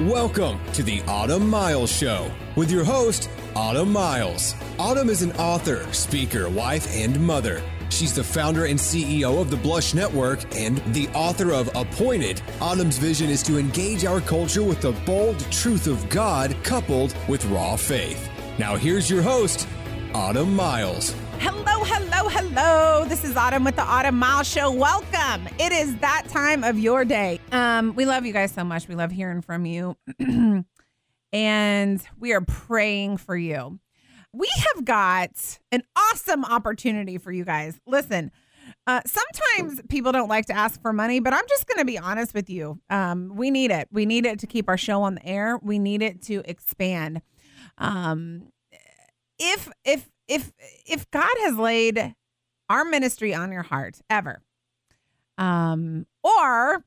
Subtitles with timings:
[0.00, 4.56] Welcome to the Autumn Miles Show with your host, Autumn Miles.
[4.76, 7.62] Autumn is an author, speaker, wife, and mother.
[7.90, 12.42] She's the founder and CEO of the Blush Network and the author of Appointed.
[12.60, 17.44] Autumn's vision is to engage our culture with the bold truth of God coupled with
[17.44, 18.28] raw faith.
[18.58, 19.68] Now, here's your host,
[20.12, 21.14] Autumn Miles.
[21.40, 23.04] Hello, hello, hello.
[23.06, 24.70] This is Autumn with the Autumn Miles Show.
[24.70, 25.48] Welcome.
[25.58, 27.40] It is that time of your day.
[27.52, 28.88] Um, we love you guys so much.
[28.88, 29.96] We love hearing from you.
[31.32, 33.78] and we are praying for you.
[34.32, 37.80] We have got an awesome opportunity for you guys.
[37.86, 38.30] Listen,
[38.86, 41.98] uh, sometimes people don't like to ask for money, but I'm just going to be
[41.98, 42.80] honest with you.
[42.90, 43.88] Um, we need it.
[43.90, 45.58] We need it to keep our show on the air.
[45.62, 47.22] We need it to expand.
[47.78, 48.48] Um,
[49.38, 50.52] if if if
[50.86, 52.14] if God has laid
[52.68, 54.42] our ministry on your heart ever,
[55.38, 56.84] um, or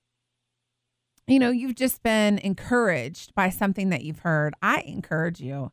[1.27, 5.71] you know you've just been encouraged by something that you've heard, I encourage you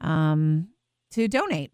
[0.00, 0.68] um,
[1.12, 1.72] to donate.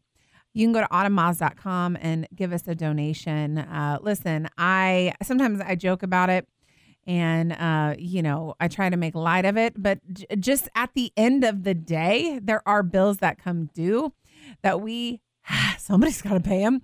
[0.54, 3.56] You can go to autumnmiles.com and give us a donation.
[3.56, 6.46] Uh, listen, I sometimes I joke about it
[7.06, 10.90] and uh, you know i try to make light of it but j- just at
[10.94, 14.12] the end of the day there are bills that come due
[14.62, 15.20] that we
[15.78, 16.82] somebody's got to pay them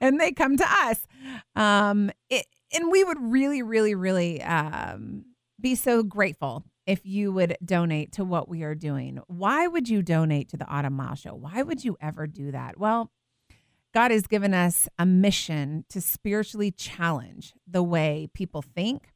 [0.00, 1.06] and they come to us.
[1.56, 5.24] Um it, and we would really really really um
[5.60, 9.20] be so grateful if you would donate to what we are doing.
[9.26, 11.34] Why would you donate to the autumn miles show?
[11.34, 12.78] Why would you ever do that?
[12.78, 13.10] Well
[13.94, 19.12] god has given us a mission to spiritually challenge the way people think.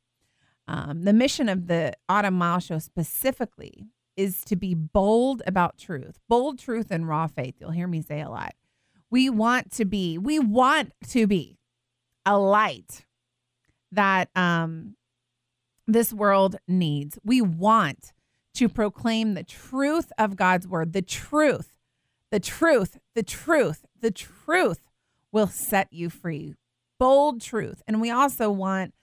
[0.68, 6.18] Um, the mission of the autumn miles show specifically is to be bold about truth,
[6.28, 7.54] bold truth and raw faith.
[7.60, 8.52] You'll hear me say a lot.
[9.10, 11.58] We want to be, we want to be
[12.26, 13.06] a light
[13.92, 14.96] that um,
[15.86, 17.18] this world needs.
[17.24, 18.12] We want
[18.54, 21.78] to proclaim the truth of God's word, the truth,
[22.30, 24.82] the truth, the truth, the truth
[25.32, 26.54] will set you free.
[26.98, 27.82] Bold truth.
[27.86, 28.94] And we also want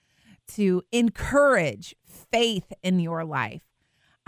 [0.49, 3.63] to encourage faith in your life.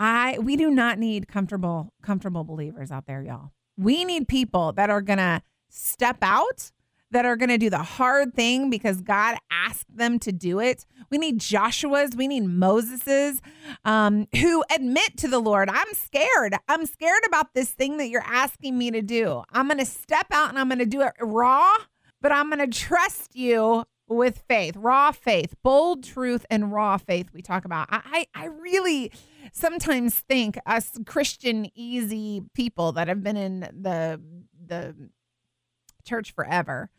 [0.00, 3.52] I we do not need comfortable comfortable believers out there, y'all.
[3.76, 6.70] We need people that are going to step out,
[7.10, 10.84] that are going to do the hard thing because God asked them to do it.
[11.10, 13.40] We need Joshua's, we need Moses's
[13.84, 16.54] um, who admit to the Lord, I'm scared.
[16.68, 19.42] I'm scared about this thing that you're asking me to do.
[19.52, 21.72] I'm going to step out and I'm going to do it raw,
[22.20, 27.28] but I'm going to trust you with faith, raw faith, bold truth, and raw faith.
[27.32, 27.88] We talk about.
[27.90, 29.12] I, I really
[29.52, 34.20] sometimes think us Christianese people that have been in the
[34.66, 34.94] the
[36.08, 36.90] church forever.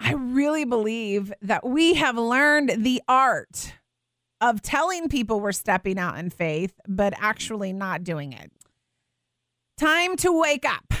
[0.00, 3.74] I really believe that we have learned the art
[4.40, 8.50] of telling people we're stepping out in faith, but actually not doing it.
[9.78, 10.92] Time to wake up.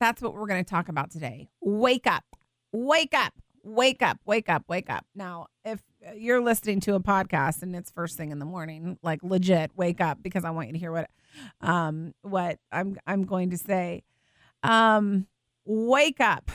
[0.00, 1.48] That's what we're going to talk about today.
[1.60, 2.24] Wake up.
[2.72, 3.32] Wake up
[3.68, 5.04] wake up, wake up, wake up.
[5.14, 5.80] Now, if
[6.16, 10.00] you're listening to a podcast and it's first thing in the morning, like legit, wake
[10.00, 11.10] up because I want you to hear what
[11.60, 14.02] um what I'm I'm going to say.
[14.62, 15.26] Um
[15.68, 16.50] wake up.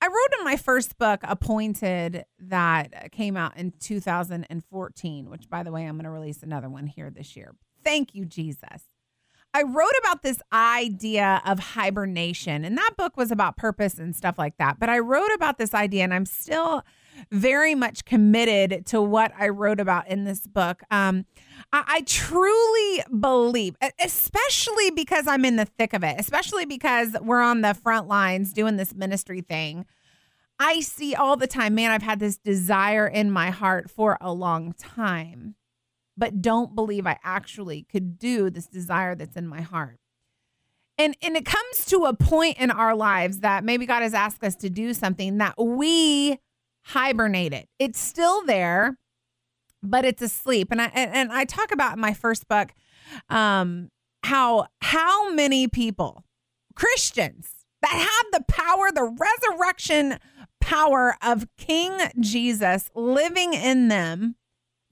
[0.00, 5.70] I wrote in my first book, Appointed, that came out in 2014, which by the
[5.70, 7.54] way, I'm going to release another one here this year.
[7.84, 8.84] Thank you, Jesus.
[9.54, 14.38] I wrote about this idea of hibernation, and that book was about purpose and stuff
[14.38, 14.78] like that.
[14.78, 16.82] But I wrote about this idea, and I'm still
[17.30, 20.82] very much committed to what I wrote about in this book.
[20.90, 21.26] Um,
[21.72, 27.42] I, I truly believe, especially because I'm in the thick of it, especially because we're
[27.42, 29.86] on the front lines doing this ministry thing.
[30.58, 34.32] I see all the time, man, I've had this desire in my heart for a
[34.32, 35.54] long time
[36.16, 39.98] but don't believe I actually could do this desire that's in my heart.
[40.98, 44.42] And and it comes to a point in our lives that maybe God has asked
[44.42, 46.38] us to do something that we
[46.86, 47.68] hibernate it.
[47.78, 48.98] It's still there,
[49.82, 50.68] but it's asleep.
[50.70, 52.70] And I and, and I talk about in my first book
[53.28, 53.90] um
[54.24, 56.24] how how many people,
[56.74, 60.18] Christians, that have the power, the resurrection
[60.60, 64.36] power of King Jesus living in them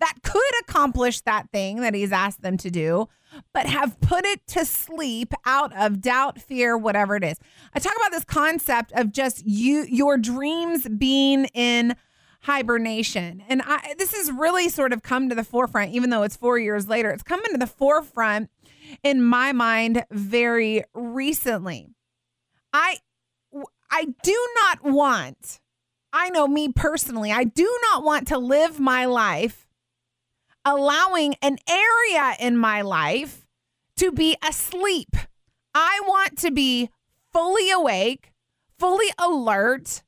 [0.00, 3.08] that could accomplish that thing that he's asked them to do,
[3.52, 7.38] but have put it to sleep out of doubt, fear, whatever it is.
[7.74, 11.96] I talk about this concept of just you your dreams being in
[12.42, 13.42] hibernation.
[13.48, 16.58] And I this has really sort of come to the forefront even though it's 4
[16.58, 17.10] years later.
[17.10, 18.50] It's come to the forefront
[19.02, 21.88] in my mind very recently.
[22.72, 22.98] I
[23.90, 25.60] I do not want
[26.12, 29.63] I know me personally, I do not want to live my life
[30.64, 33.46] allowing an area in my life
[33.96, 35.16] to be asleep.
[35.74, 36.90] I want to be
[37.32, 38.32] fully awake,
[38.78, 40.02] fully alert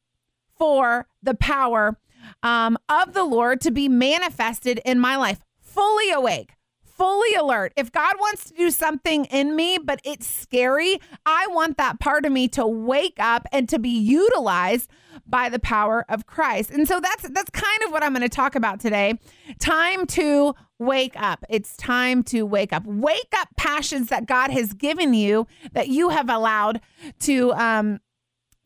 [0.57, 1.99] for the power
[2.43, 6.56] um, of the Lord to be manifested in my life, fully awake
[6.97, 7.73] fully alert.
[7.77, 12.25] If God wants to do something in me, but it's scary, I want that part
[12.25, 14.91] of me to wake up and to be utilized
[15.27, 16.71] by the power of Christ.
[16.71, 19.19] And so that's that's kind of what I'm going to talk about today.
[19.59, 21.45] Time to wake up.
[21.49, 22.85] It's time to wake up.
[22.87, 26.81] Wake up passions that God has given you that you have allowed
[27.21, 28.01] to um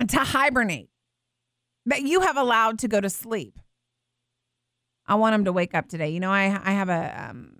[0.06, 0.90] to hibernate.
[1.86, 3.58] That you have allowed to go to sleep.
[5.06, 6.10] I want them to wake up today.
[6.10, 7.59] You know, I I have a um,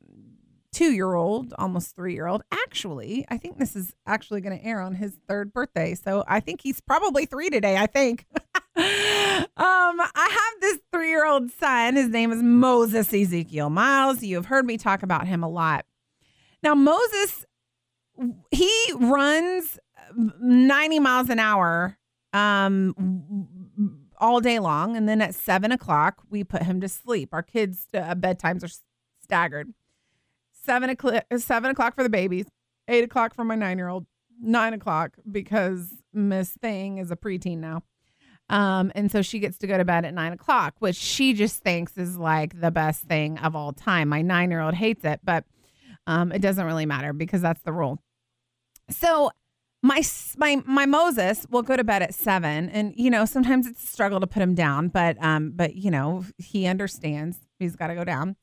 [0.73, 2.43] two year old, almost three year old.
[2.51, 5.95] Actually, I think this is actually going to air on his third birthday.
[5.95, 8.27] So I think he's probably three today, I think.
[8.35, 8.41] um,
[8.77, 11.97] I have this three year old son.
[11.97, 14.23] His name is Moses Ezekiel Miles.
[14.23, 15.87] You have heard me talk about him a lot.
[16.63, 17.47] Now, Moses,
[18.51, 19.79] he runs
[20.41, 21.99] 90 miles an hour
[22.33, 23.49] um,
[24.19, 24.97] all day long.
[24.97, 27.31] And then at seven o'clock, we put him to sleep.
[27.33, 28.71] Our kids' uh, bedtimes are
[29.23, 29.73] staggered
[30.71, 32.47] seven o'clock, seven o'clock for the babies,
[32.89, 34.07] eight o'clock for my nine year old,
[34.41, 37.83] nine o'clock because Miss Thing is a preteen now.
[38.49, 41.63] Um, and so she gets to go to bed at nine o'clock, which she just
[41.63, 44.09] thinks is like the best thing of all time.
[44.09, 45.45] My nine year old hates it, but
[46.07, 47.99] um, it doesn't really matter because that's the rule.
[48.91, 49.31] So
[49.83, 50.03] my
[50.37, 53.87] my my Moses will go to bed at seven, and you know sometimes it's a
[53.87, 57.95] struggle to put him down, but um, but you know he understands he's got to
[57.95, 58.37] go down.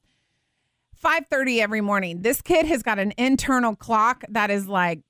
[1.03, 2.21] 5:30 every morning.
[2.21, 5.01] This kid has got an internal clock that is like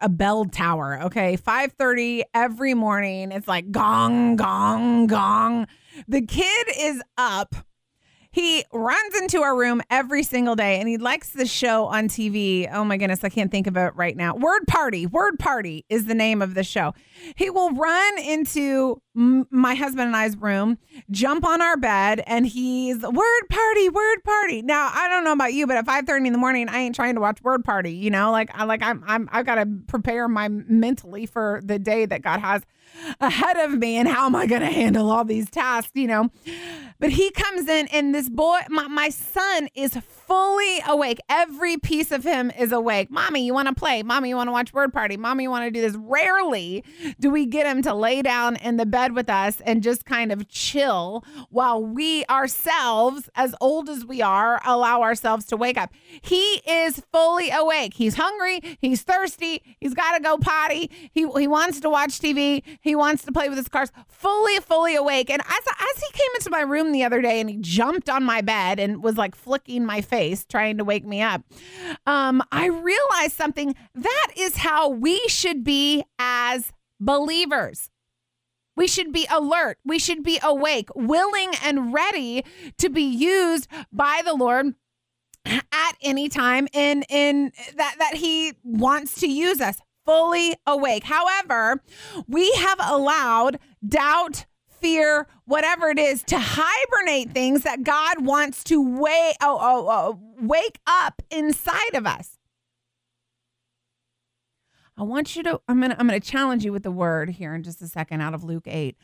[0.00, 1.36] a bell tower, okay?
[1.36, 3.32] 5:30 every morning.
[3.32, 5.66] It's like gong gong gong.
[6.06, 7.54] The kid is up
[8.30, 12.68] he runs into our room every single day and he likes the show on TV.
[12.70, 14.34] Oh my goodness, I can't think of it right now.
[14.36, 15.06] Word Party.
[15.06, 16.94] Word Party is the name of the show.
[17.36, 20.78] He will run into my husband and I's room,
[21.10, 24.62] jump on our bed, and he's Word Party, Word Party.
[24.62, 27.16] Now, I don't know about you, but at 5:30 in the morning, I ain't trying
[27.16, 28.30] to watch Word Party, you know?
[28.30, 32.22] Like I like I'm I'm I've got to prepare my mentally for the day that
[32.22, 32.62] God has
[33.20, 36.30] ahead of me and how am I going to handle all these tasks, you know?
[37.00, 41.20] But he comes in, and this boy, my, my son, is fully awake.
[41.28, 43.08] Every piece of him is awake.
[43.08, 44.02] Mommy, you want to play?
[44.02, 45.16] Mommy, you want to watch Word Party?
[45.16, 45.96] Mommy, you want to do this?
[45.96, 46.82] Rarely
[47.20, 50.32] do we get him to lay down in the bed with us and just kind
[50.32, 55.92] of chill while we ourselves, as old as we are, allow ourselves to wake up.
[56.22, 57.94] He is fully awake.
[57.94, 58.60] He's hungry.
[58.80, 59.62] He's thirsty.
[59.80, 60.90] He's got to go potty.
[61.12, 62.62] He, he wants to watch TV.
[62.80, 63.90] He wants to play with his cars.
[64.08, 65.30] Fully, fully awake.
[65.30, 68.24] And as, as he came into my room the other day and he jumped on
[68.24, 71.42] my bed and was like flicking my face, trying to wake me up.
[72.06, 73.74] Um, I realized something.
[73.94, 77.90] That is how we should be as believers.
[78.78, 79.78] We should be alert.
[79.84, 82.44] We should be awake, willing and ready
[82.78, 84.74] to be used by the Lord
[85.44, 91.02] at any time in in that that he wants to use us fully awake.
[91.02, 91.82] However,
[92.28, 98.80] we have allowed doubt, fear, whatever it is, to hibernate things that God wants to
[98.80, 102.37] wake, oh, oh, oh, wake up inside of us.
[104.98, 107.30] I want you to, I'm going to, I'm going to challenge you with the word
[107.30, 108.96] here in just a second out of Luke 8.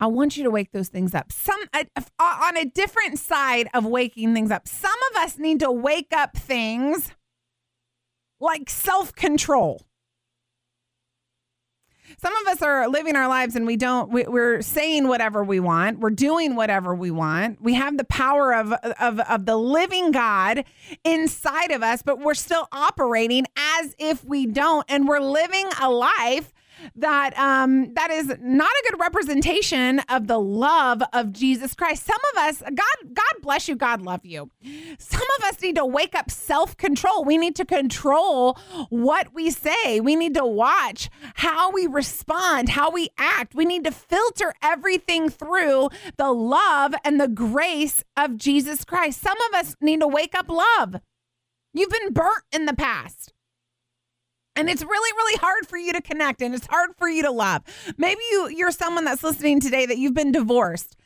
[0.00, 1.30] I want you to wake those things up.
[1.30, 1.84] Some uh,
[2.18, 4.68] on a different side of waking things up.
[4.68, 7.12] Some of us need to wake up things
[8.40, 9.86] like self-control
[12.18, 15.60] some of us are living our lives and we don't we, are saying whatever we
[15.60, 15.98] want.
[15.98, 17.60] We're doing whatever we want.
[17.60, 20.64] We have the power of, of of the living god
[21.04, 24.84] inside of us but we're still operating as if we don't.
[24.88, 26.52] And we're living a life
[26.94, 32.04] that um, that is not a good representation of the love of Jesus Christ.
[32.04, 34.50] Some of us, God, God bless you, God love you.
[34.98, 37.24] Some of us need to wake up self-control.
[37.24, 40.00] We need to control what we say.
[40.00, 43.54] We need to watch how we respond, how we act.
[43.54, 49.20] We need to filter everything through the love and the grace of Jesus Christ.
[49.20, 50.96] Some of us need to wake up love.
[51.72, 53.32] You've been burnt in the past.
[54.56, 57.30] And it's really, really hard for you to connect and it's hard for you to
[57.30, 57.62] love.
[57.98, 60.96] Maybe you, you're someone that's listening today that you've been divorced.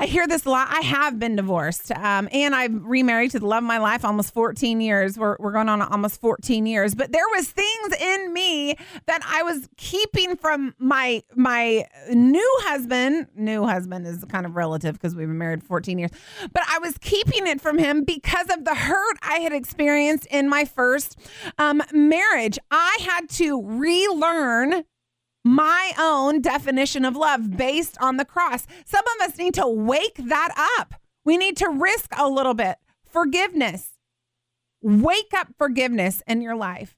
[0.00, 0.68] I hear this a lot.
[0.70, 4.32] I have been divorced, um, and I've remarried to the love of my life almost
[4.32, 5.18] 14 years.
[5.18, 9.42] We're, we're going on almost 14 years, but there was things in me that I
[9.42, 13.26] was keeping from my my new husband.
[13.34, 16.12] New husband is kind of relative because we've been married 14 years,
[16.50, 20.48] but I was keeping it from him because of the hurt I had experienced in
[20.48, 21.18] my first
[21.58, 22.58] um, marriage.
[22.70, 24.84] I had to relearn
[25.44, 28.66] my own definition of love based on the cross.
[28.84, 30.94] Some of us need to wake that up.
[31.24, 32.76] We need to risk a little bit.
[33.04, 33.92] Forgiveness.
[34.82, 36.96] Wake up forgiveness in your life.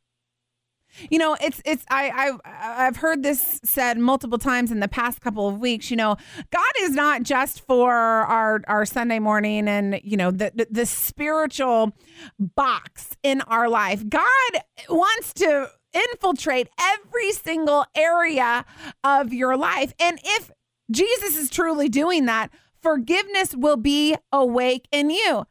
[1.10, 5.20] You know, it's it's I I I've heard this said multiple times in the past
[5.20, 5.90] couple of weeks.
[5.90, 6.16] You know,
[6.50, 10.86] God is not just for our our Sunday morning and you know the the, the
[10.86, 11.92] spiritual
[12.38, 14.06] box in our life.
[14.08, 14.52] God
[14.88, 18.64] wants to infiltrate every single area
[19.04, 19.94] of your life.
[20.00, 20.50] And if
[20.90, 25.46] Jesus is truly doing that, forgiveness will be awake in you.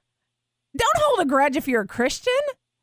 [0.77, 2.33] Don't hold a grudge if you're a Christian.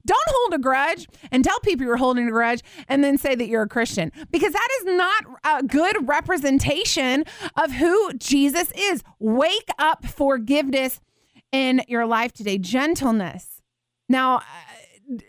[0.05, 3.47] Don't hold a grudge and tell people you're holding a grudge and then say that
[3.47, 7.25] you're a Christian because that is not a good representation
[7.57, 9.03] of who Jesus is.
[9.19, 11.01] Wake up forgiveness
[11.53, 13.61] in your life today, gentleness.
[14.09, 14.43] Now, uh,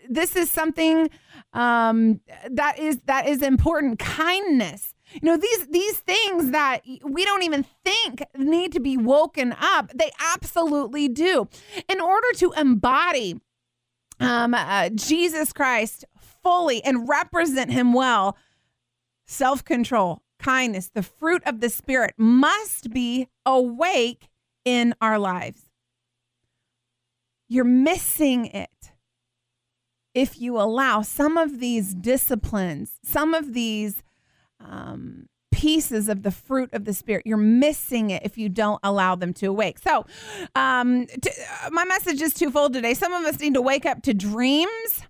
[0.08, 1.10] this is something
[1.52, 3.98] um, that is that is important.
[3.98, 4.94] Kindness.
[5.12, 9.90] You know these these things that we don't even think need to be woken up.
[9.94, 11.48] They absolutely do.
[11.88, 13.40] In order to embody
[14.20, 16.04] um, uh, Jesus Christ
[16.42, 18.36] fully and represent Him well,
[19.26, 24.28] self control, kindness, the fruit of the Spirit must be awake
[24.64, 25.62] in our lives.
[27.48, 28.89] You're missing it
[30.14, 34.02] if you allow some of these disciplines, some of these
[34.60, 39.14] um, pieces of the fruit of the spirit you're missing it if you don't allow
[39.14, 40.06] them to awake so
[40.54, 41.30] um, t-
[41.70, 45.02] my message is twofold today some of us need to wake up to dreams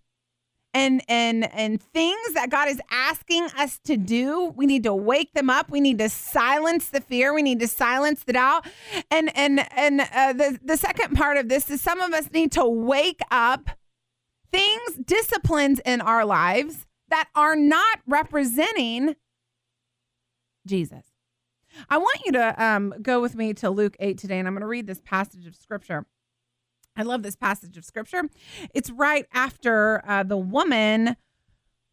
[0.73, 4.53] and and and things that God is asking us to do.
[4.57, 5.71] We need to wake them up.
[5.71, 7.35] We need to silence the fear.
[7.35, 8.67] We need to silence the doubt.
[9.11, 12.53] And and and uh, the the second part of this is some of us need
[12.53, 13.71] to wake up
[14.53, 19.17] things, disciplines in our lives that are not representing
[20.67, 21.05] Jesus.
[21.89, 24.63] I want you to um, go with me to Luke 8 today, and I'm going
[24.63, 26.07] to read this passage of scripture.
[26.97, 28.25] I love this passage of scripture.
[28.75, 31.17] It's right after uh, the woman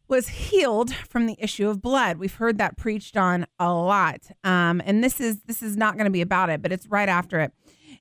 [0.08, 2.18] was healed from the issue of blood.
[2.18, 6.06] We've heard that preached on a lot, um, and this is this is not going
[6.06, 7.52] to be about it, but it's right after it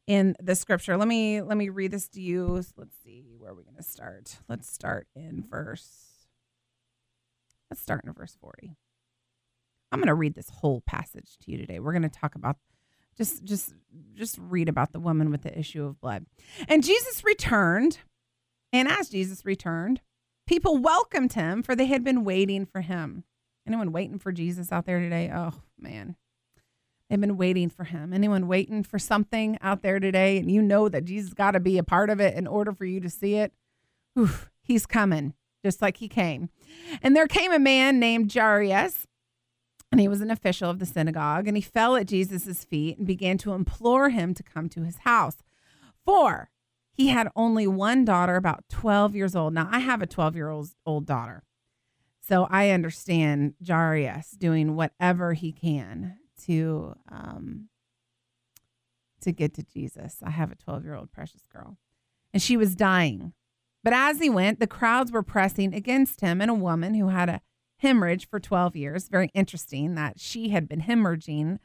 [0.08, 0.98] in the scripture.
[0.98, 2.64] Let me let me read this to you.
[2.78, 4.39] Let's see where are we going to start.
[4.50, 6.27] Let's start in verse.
[7.72, 8.75] Let's start in verse forty.
[9.89, 11.80] I'm going to read this whole passage to you today.
[11.80, 12.58] We're going to talk about
[13.18, 13.74] just just
[14.16, 16.25] just read about the woman with the issue of blood.
[16.68, 18.00] And Jesus returned,
[18.74, 20.01] and as Jesus returned,
[20.46, 23.24] people welcomed him for they had been waiting for him.
[23.66, 25.32] Anyone waiting for Jesus out there today?
[25.34, 26.18] Oh, man.
[27.10, 28.12] They've been waiting for him.
[28.12, 31.78] Anyone waiting for something out there today and you know that Jesus got to be
[31.78, 33.54] a part of it in order for you to see it?
[34.18, 35.34] Oof, he's coming
[35.64, 36.50] just like he came.
[37.02, 39.08] And there came a man named Jairus,
[39.92, 43.08] and he was an official of the synagogue, and he fell at Jesus' feet and
[43.08, 45.38] began to implore him to come to his house.
[46.06, 46.52] For
[46.92, 49.54] he had only one daughter, about 12 years old.
[49.54, 51.44] Now, I have a 12 year old daughter.
[52.22, 57.70] So I understand Jairus doing whatever he can to um,
[59.22, 60.17] to get to Jesus.
[60.24, 61.77] I have a 12 year old precious girl,
[62.34, 63.34] and she was dying.
[63.84, 67.29] But as he went, the crowds were pressing against him, and a woman who had
[67.29, 67.41] a
[67.77, 69.08] hemorrhage for 12 years.
[69.08, 71.60] Very interesting that she had been hemorrhaging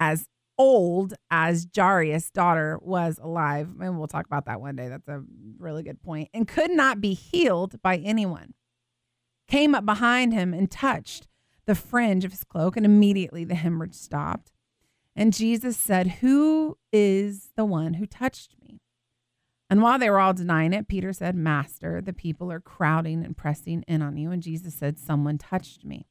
[0.00, 3.68] as old as Jairus' daughter was alive.
[3.80, 4.88] And we'll talk about that one day.
[4.88, 5.22] That's a
[5.58, 6.30] really good point.
[6.32, 8.54] And could not be healed by anyone.
[9.48, 11.28] Came up behind him and touched
[11.66, 14.52] the fringe of his cloak, and immediately the hemorrhage stopped.
[15.16, 18.80] And Jesus said, Who is the one who touched me?
[19.70, 23.36] And while they were all denying it, Peter said, Master, the people are crowding and
[23.36, 24.30] pressing in on you.
[24.30, 26.06] And Jesus said, Someone touched me.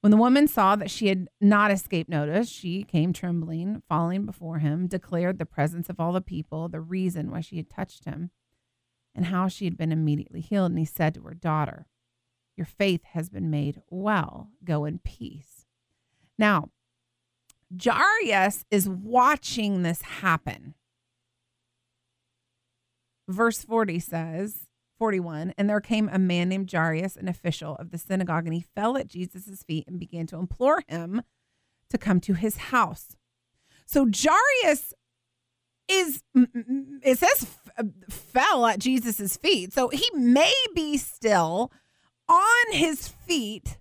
[0.00, 4.58] When the woman saw that she had not escaped notice, she came trembling, falling before
[4.58, 8.30] him, declared the presence of all the people, the reason why she had touched him,
[9.12, 10.70] and how she had been immediately healed.
[10.70, 11.86] And he said to her, Daughter,
[12.58, 14.50] your faith has been made well.
[14.64, 15.64] Go in peace.
[16.36, 16.70] Now,
[17.82, 20.74] Jairus is watching this happen.
[23.28, 24.66] Verse 40 says,
[24.98, 28.64] 41, and there came a man named Jairus, an official of the synagogue, and he
[28.74, 31.22] fell at Jesus' feet and began to implore him
[31.90, 33.16] to come to his house.
[33.86, 34.92] So Jairus
[35.88, 39.72] is it says f- uh, fell at Jesus's feet.
[39.72, 41.72] So he may be still
[42.28, 43.78] on his feet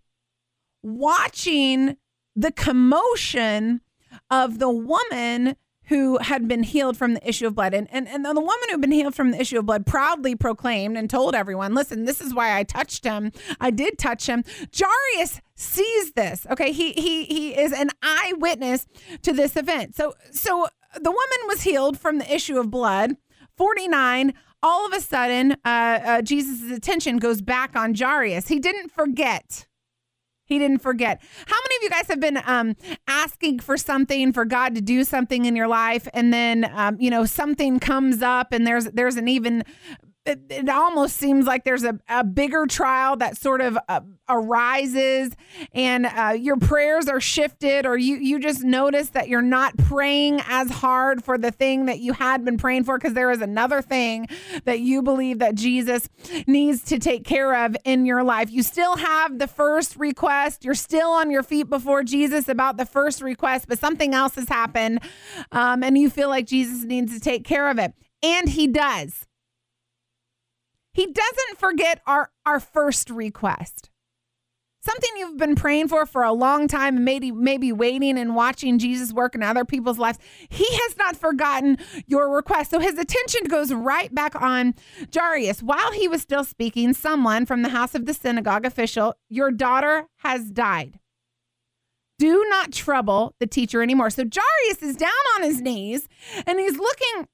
[0.82, 1.98] watching
[2.36, 3.82] the commotion
[4.30, 5.56] of the woman
[5.88, 7.74] who had been healed from the issue of blood.
[7.74, 10.36] And, and, and the woman who had been healed from the issue of blood proudly
[10.36, 13.32] proclaimed and told everyone, listen, this is why I touched him.
[13.60, 14.44] I did touch him.
[14.78, 16.46] Jairus sees this.
[16.52, 16.74] Okay.
[16.74, 18.86] He, he, he is an eyewitness
[19.22, 19.96] to this event.
[19.96, 23.16] So, so the woman was healed from the issue of blood.
[23.56, 24.34] 49
[24.64, 28.48] all of a sudden, uh, uh, Jesus' attention goes back on Jairus.
[28.48, 29.68] He didn't forget.
[30.46, 31.22] He didn't forget.
[31.46, 35.04] How many of you guys have been um, asking for something for God to do
[35.04, 39.18] something in your life, and then um, you know something comes up, and there's there's
[39.18, 39.64] an even
[40.28, 45.32] it, it almost seems like there's a, a bigger trial that sort of uh, arises
[45.74, 50.42] and uh, your prayers are shifted or you you just notice that you're not praying
[50.48, 53.82] as hard for the thing that you had been praying for because there is another
[53.82, 54.28] thing
[54.66, 56.10] that you believe that Jesus
[56.46, 58.52] needs to take care of in your life.
[58.52, 60.66] You still have the first request.
[60.66, 64.50] You're still on your feet before Jesus about the first request, but something else has
[64.50, 65.00] happened
[65.52, 67.94] um, and you feel like Jesus needs to take care of it.
[68.24, 69.27] And he does.
[70.98, 73.92] He doesn't forget our, our first request.
[74.82, 78.80] Something you've been praying for for a long time and maybe, maybe waiting and watching
[78.80, 80.18] Jesus work in other people's lives.
[80.50, 81.78] He has not forgotten
[82.08, 82.72] your request.
[82.72, 84.74] So his attention goes right back on
[85.14, 85.62] Jairus.
[85.62, 90.08] While he was still speaking, someone from the house of the synagogue official, your daughter
[90.22, 91.00] has died.
[92.18, 94.10] Do not trouble the teacher anymore.
[94.10, 96.10] So Jairus is down on his knees
[96.48, 97.28] and he's looking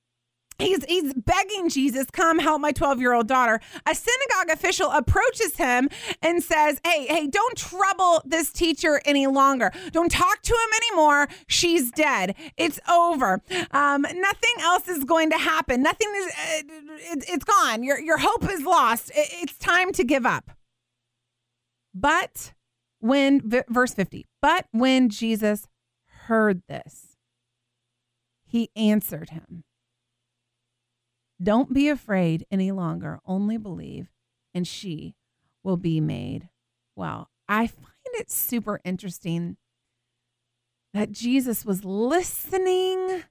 [0.60, 3.60] He's, he's begging Jesus, come help my 12 year old daughter.
[3.86, 5.90] A synagogue official approaches him
[6.22, 9.72] and says, Hey, hey, don't trouble this teacher any longer.
[9.92, 11.28] Don't talk to him anymore.
[11.48, 12.36] She's dead.
[12.58, 13.42] It's over.
[13.72, 15.82] Um, nothing else is going to happen.
[15.82, 16.62] Nothing is, uh,
[17.14, 17.84] it, has gone.
[17.84, 19.10] Your, your hope is lost.
[19.12, 20.52] It, it's time to give up.
[21.94, 22.54] But
[23.00, 25.68] when, verse 50, but when Jesus
[26.26, 27.18] heard this,
[28.46, 29.64] he answered him.
[31.44, 34.08] Don't be afraid any longer, only believe,
[34.54, 35.16] and she
[35.62, 36.50] will be made
[36.96, 37.30] well.
[37.50, 39.58] I find it super interesting
[40.94, 43.24] that Jesus was listening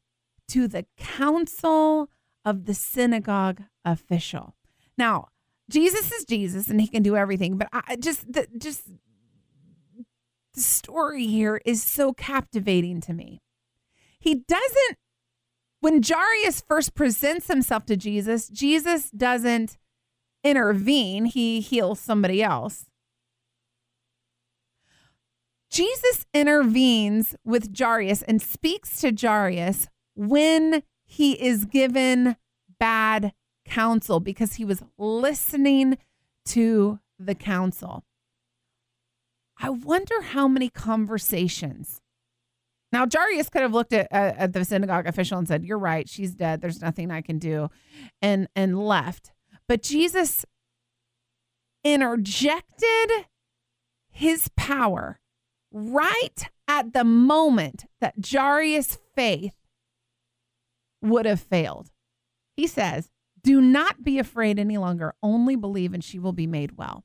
[0.49, 2.11] to the counsel
[2.45, 4.57] of the synagogue official.
[4.99, 5.29] Now,
[5.71, 8.89] Jesus is Jesus and he can do everything, but I just the just
[10.55, 13.41] the story here is so captivating to me.
[14.19, 14.99] He doesn't
[15.83, 19.77] when Jairus first presents himself to Jesus, Jesus doesn't
[20.45, 22.87] intervene, he heals somebody else.
[25.69, 32.37] Jesus intervenes with Jairus and speaks to Jairus when he is given
[32.79, 33.33] bad
[33.67, 35.99] counsel because he was listening
[36.47, 38.05] to the counsel.
[39.59, 42.02] I wonder how many conversations
[42.93, 46.09] now, Jairus could have looked at, uh, at the synagogue official and said, "You're right.
[46.09, 46.61] She's dead.
[46.61, 47.71] There's nothing I can do,"
[48.21, 49.33] and and left.
[49.67, 50.45] But Jesus
[51.83, 53.11] interjected
[54.11, 55.19] his power
[55.73, 59.55] right at the moment that Jairus' faith
[61.01, 61.91] would have failed.
[62.57, 63.11] He says,
[63.43, 65.15] "Do not be afraid any longer.
[65.23, 67.05] Only believe, and she will be made well."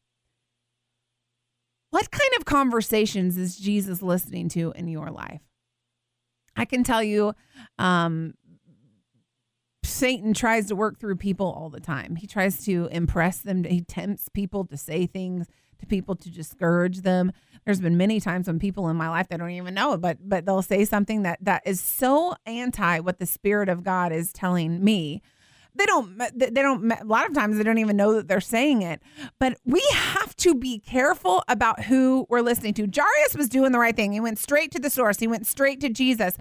[1.90, 5.47] What kind of conversations is Jesus listening to in your life?
[6.58, 7.34] I can tell you,
[7.78, 8.34] um,
[9.84, 12.18] Satan tries to work through people all the time.
[12.18, 13.64] He tries to impress them.
[13.64, 15.48] He tempts people to say things
[15.80, 17.32] to people to discourage them.
[17.66, 20.18] There's been many times when people in my life that don't even know it, but
[20.22, 24.34] but they'll say something that that is so anti what the Spirit of God is
[24.34, 25.22] telling me
[25.78, 28.82] they don't they don't a lot of times they don't even know that they're saying
[28.82, 29.02] it.
[29.40, 32.88] But we have to be careful about who we're listening to.
[32.88, 34.12] Jairus was doing the right thing.
[34.12, 35.20] He went straight to the source.
[35.20, 36.38] He went straight to Jesus.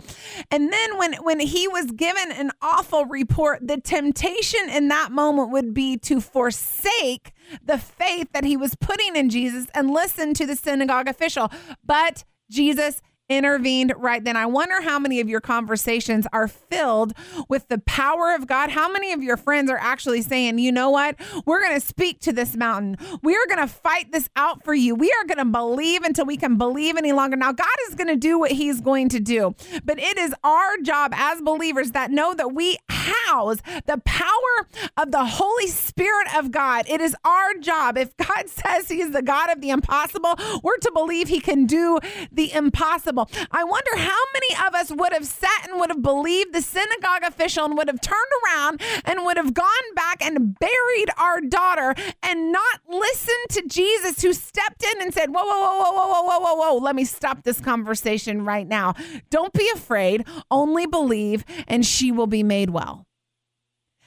[0.51, 5.51] And then when when he was given an awful report the temptation in that moment
[5.51, 10.47] would be to forsake the faith that he was putting in Jesus and listen to
[10.47, 11.51] the synagogue official.
[11.85, 14.37] But Jesus intervened right then.
[14.37, 17.13] I wonder how many of your conversations are filled
[17.49, 18.71] with the power of God.
[18.71, 21.17] How many of your friends are actually saying, you know what?
[21.45, 22.97] We're going to speak to this mountain.
[23.23, 24.95] We are going to fight this out for you.
[24.95, 27.37] We are going to believe until we can believe any longer.
[27.37, 30.77] Now, God is going to do what He's going to do, but it is our
[30.83, 36.51] job as believers that know that we house the power of the Holy Spirit of
[36.51, 36.87] God.
[36.89, 37.99] It is our job.
[37.99, 41.99] If God says He's the God of the impossible, we're to believe He can do
[42.31, 43.16] the impossible
[43.51, 47.23] I wonder how many of us would have sat and would have believed the synagogue
[47.23, 51.95] official and would have turned around and would have gone back and buried our daughter
[52.23, 56.23] and not listened to Jesus who stepped in and said, Whoa, whoa, whoa, whoa, whoa,
[56.23, 58.95] whoa, whoa, whoa, let me stop this conversation right now.
[59.31, 63.07] Don't be afraid, only believe, and she will be made well.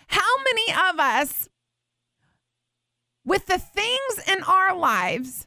[0.07, 1.49] How many of us,
[3.23, 5.45] with the things in our lives,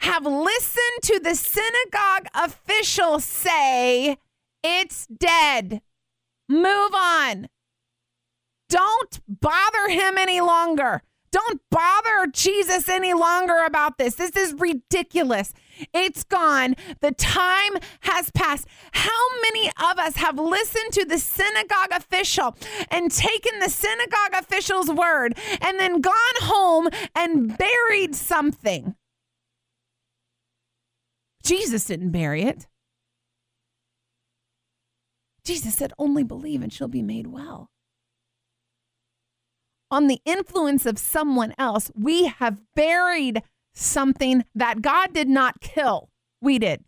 [0.00, 4.18] have listened to the synagogue official say,
[4.62, 5.82] It's dead.
[6.48, 7.48] Move on.
[8.68, 11.02] Don't bother him any longer.
[11.32, 14.16] Don't bother Jesus any longer about this.
[14.16, 15.52] This is ridiculous.
[15.94, 16.74] It's gone.
[17.00, 18.66] The time has passed.
[18.92, 22.56] How many of us have listened to the synagogue official
[22.90, 28.96] and taken the synagogue official's word and then gone home and buried something?
[31.42, 32.66] Jesus didn't bury it.
[35.44, 37.70] Jesus said, only believe and she'll be made well.
[39.90, 43.42] On the influence of someone else, we have buried
[43.74, 46.10] something that God did not kill.
[46.40, 46.84] We did.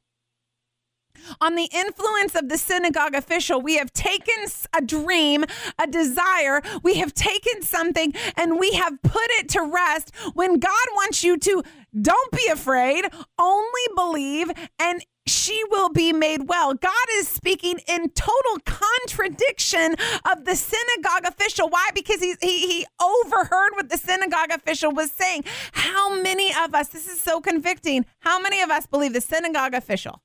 [1.41, 4.35] On the influence of the synagogue official, we have taken
[4.77, 5.45] a dream,
[5.81, 10.87] a desire, we have taken something and we have put it to rest when God
[10.95, 11.63] wants you to
[12.01, 13.05] don't be afraid,
[13.39, 16.75] only believe, and she will be made well.
[16.75, 19.95] God is speaking in total contradiction
[20.31, 21.69] of the synagogue official.
[21.69, 21.89] Why?
[21.95, 25.45] Because he, he, he overheard what the synagogue official was saying.
[25.73, 29.75] How many of us, this is so convicting, how many of us believe the synagogue
[29.75, 30.23] official?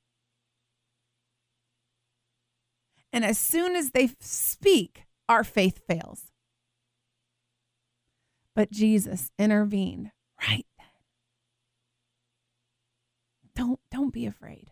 [3.18, 6.26] And as soon as they speak, our faith fails.
[8.56, 10.86] But Jesus intervened right then.
[13.56, 14.72] Don't, don't be afraid.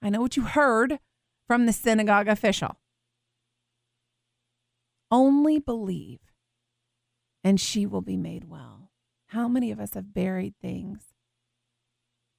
[0.00, 0.98] I know what you heard
[1.46, 2.80] from the synagogue official.
[5.10, 6.20] Only believe,
[7.44, 8.88] and she will be made well.
[9.26, 11.02] How many of us have buried things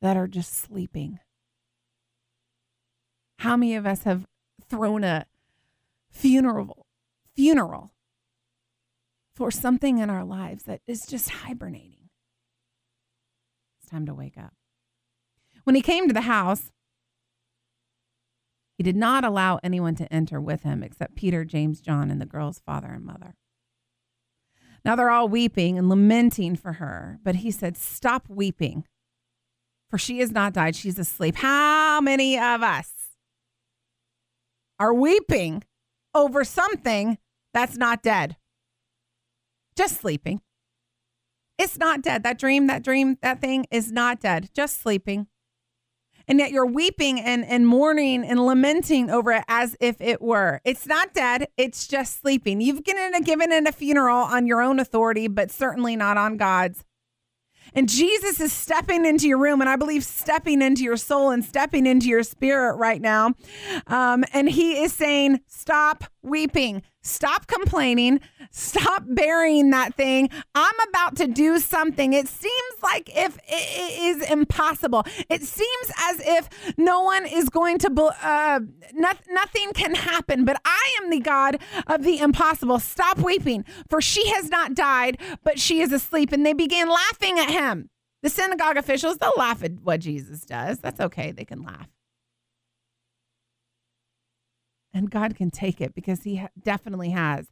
[0.01, 1.19] that are just sleeping?
[3.37, 4.25] How many of us have
[4.69, 5.25] thrown a
[6.09, 6.85] funeral
[7.35, 7.91] funeral
[9.33, 12.09] for something in our lives that is just hibernating?
[13.79, 14.53] It's time to wake up.
[15.63, 16.71] When he came to the house,
[18.77, 22.25] he did not allow anyone to enter with him except Peter, James, John, and the
[22.25, 23.35] girl's father and mother.
[24.83, 28.85] Now they're all weeping and lamenting for her, but he said, Stop weeping,
[29.89, 30.75] for she has not died.
[30.75, 31.37] She's asleep.
[31.37, 32.91] How many of us
[34.79, 35.63] are weeping
[36.13, 37.17] over something
[37.53, 38.37] that's not dead?
[39.77, 40.41] Just sleeping.
[41.57, 42.23] It's not dead.
[42.23, 44.49] That dream, that dream, that thing is not dead.
[44.53, 45.27] Just sleeping
[46.27, 50.61] and yet you're weeping and, and mourning and lamenting over it as if it were.
[50.63, 52.61] It's not dead, it's just sleeping.
[52.61, 56.37] You've given, a, given it a funeral on your own authority, but certainly not on
[56.37, 56.83] God's.
[57.73, 61.43] And Jesus is stepping into your room, and I believe stepping into your soul and
[61.43, 63.33] stepping into your spirit right now.
[63.87, 66.81] Um, and he is saying, Stop weeping.
[67.01, 68.19] Stop complaining.
[68.49, 70.29] Stop burying that thing.
[70.55, 72.13] I'm about to do something.
[72.13, 75.05] It seems like if it is impossible.
[75.29, 78.59] It seems as if no one is going to, uh,
[78.93, 80.45] nothing can happen.
[80.45, 82.79] But I am the God of the impossible.
[82.79, 86.31] Stop weeping, for she has not died, but she is asleep.
[86.31, 87.89] And they began laughing at him.
[88.23, 90.79] The synagogue officials, they'll laugh at what Jesus does.
[90.79, 91.31] That's okay.
[91.31, 91.87] They can laugh.
[94.95, 97.51] And God can take it because He definitely has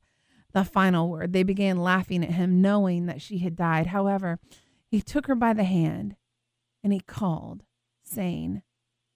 [0.54, 1.34] the final word.
[1.34, 3.88] They began laughing at him, knowing that she had died.
[3.88, 4.40] However,
[4.88, 6.16] he took her by the hand
[6.84, 7.64] and he called,
[8.04, 8.62] saying,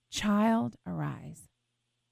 [0.09, 1.43] Child, arise.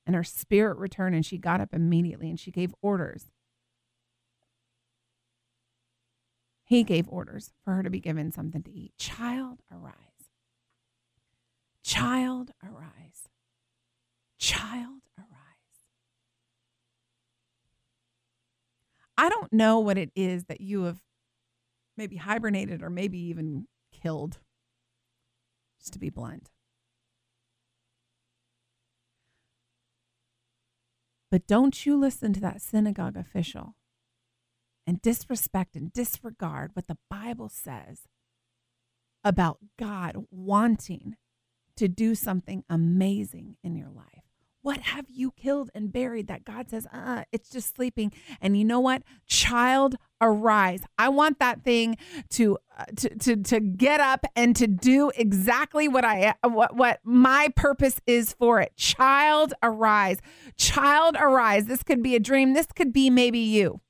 [0.05, 3.31] And her spirit returned, and she got up immediately and she gave orders.
[6.63, 8.93] He gave orders for her to be given something to eat.
[8.97, 9.95] Child, arise.
[11.83, 13.29] Child, arise.
[14.37, 15.01] Child,
[19.17, 20.99] I don't know what it is that you have
[21.97, 24.39] maybe hibernated or maybe even killed,
[25.79, 26.49] just to be blunt.
[31.31, 33.75] But don't you listen to that synagogue official
[34.87, 38.01] and disrespect and disregard what the Bible says
[39.23, 41.15] about God wanting
[41.75, 44.34] to do something amazing in your life.
[44.65, 48.11] What have you killed and buried that God says, uh, it's just sleeping?
[48.41, 49.03] And you know what?
[49.27, 50.81] Child, arise.
[50.97, 51.97] I want that thing
[52.31, 56.99] to uh, to to to get up and to do exactly what I what what
[57.03, 58.75] my purpose is for it.
[58.75, 60.17] Child arise.
[60.57, 61.65] Child arise.
[61.65, 62.55] This could be a dream.
[62.55, 63.81] This could be maybe you.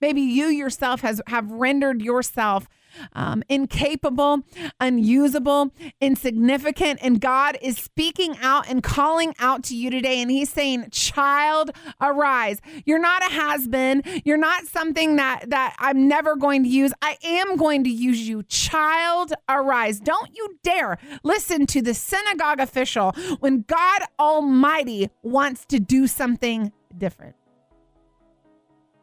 [0.00, 2.66] Maybe you yourself has have rendered yourself
[3.12, 4.40] um, incapable,
[4.80, 7.00] unusable, insignificant.
[7.02, 10.20] And God is speaking out and calling out to you today.
[10.20, 12.60] And He's saying, Child, arise.
[12.84, 14.02] You're not a has been.
[14.24, 16.92] You're not something that, that I'm never going to use.
[17.02, 18.42] I am going to use you.
[18.44, 20.00] Child, arise.
[20.00, 26.72] Don't you dare listen to the synagogue official when God Almighty wants to do something
[26.96, 27.36] different.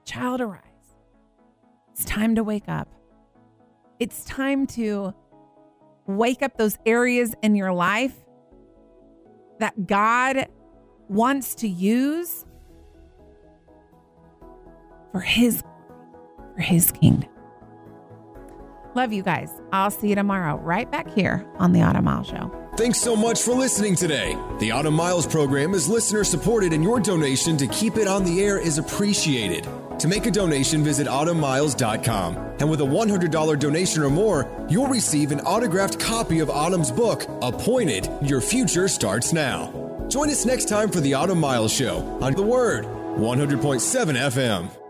[0.06, 0.62] Child, arise.
[1.91, 2.88] It's time to wake up.
[4.02, 5.14] It's time to
[6.08, 8.16] wake up those areas in your life
[9.60, 10.48] that God
[11.08, 12.44] wants to use
[15.12, 15.62] for his
[16.56, 17.30] for his kingdom.
[18.96, 19.52] Love you guys.
[19.72, 22.52] I'll see you tomorrow right back here on the Autumn Miles Show.
[22.78, 24.36] Thanks so much for listening today.
[24.58, 28.42] The Autumn Miles program is listener supported, and your donation to keep it on the
[28.42, 29.68] air is appreciated.
[30.02, 32.36] To make a donation, visit autumnmiles.com.
[32.60, 37.28] And with a $100 donation or more, you'll receive an autographed copy of Autumn's book,
[37.44, 39.72] Appointed Your Future Starts Now.
[40.10, 44.81] Join us next time for the Autumn Miles Show on The Word, 100.7 FM.